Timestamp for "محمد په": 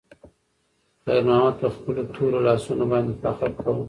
1.27-1.67